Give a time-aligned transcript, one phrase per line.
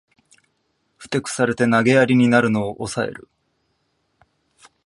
[0.97, 3.29] ふてくされて投げやりになるのをおさえる